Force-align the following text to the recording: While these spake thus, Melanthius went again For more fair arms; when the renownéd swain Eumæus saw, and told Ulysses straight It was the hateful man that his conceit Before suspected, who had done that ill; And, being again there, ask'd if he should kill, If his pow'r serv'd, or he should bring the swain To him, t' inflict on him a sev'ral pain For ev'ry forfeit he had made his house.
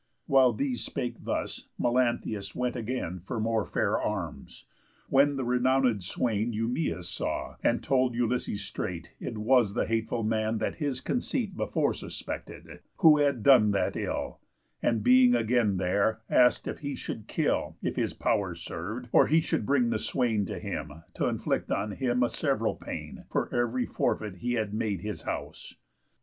While 0.25 0.53
these 0.53 0.83
spake 0.83 1.25
thus, 1.25 1.67
Melanthius 1.77 2.55
went 2.55 2.75
again 2.75 3.19
For 3.19 3.39
more 3.39 3.67
fair 3.67 4.01
arms; 4.01 4.65
when 5.09 5.35
the 5.35 5.43
renownéd 5.45 6.01
swain 6.01 6.53
Eumæus 6.53 7.03
saw, 7.03 7.57
and 7.63 7.83
told 7.83 8.15
Ulysses 8.15 8.63
straight 8.65 9.13
It 9.19 9.37
was 9.37 9.75
the 9.75 9.85
hateful 9.85 10.23
man 10.23 10.57
that 10.57 10.77
his 10.77 11.01
conceit 11.01 11.55
Before 11.55 11.93
suspected, 11.93 12.79
who 12.97 13.19
had 13.19 13.43
done 13.43 13.69
that 13.73 13.95
ill; 13.95 14.39
And, 14.81 15.03
being 15.03 15.35
again 15.35 15.77
there, 15.77 16.21
ask'd 16.31 16.67
if 16.67 16.79
he 16.79 16.95
should 16.95 17.27
kill, 17.27 17.75
If 17.83 17.95
his 17.95 18.15
pow'r 18.15 18.55
serv'd, 18.55 19.07
or 19.11 19.27
he 19.27 19.39
should 19.39 19.67
bring 19.67 19.91
the 19.91 19.99
swain 19.99 20.45
To 20.47 20.57
him, 20.57 21.03
t' 21.13 21.25
inflict 21.25 21.69
on 21.69 21.91
him 21.91 22.23
a 22.23 22.29
sev'ral 22.29 22.73
pain 22.73 23.25
For 23.29 23.53
ev'ry 23.53 23.85
forfeit 23.85 24.37
he 24.37 24.53
had 24.53 24.73
made 24.73 25.01
his 25.01 25.21
house. 25.21 25.75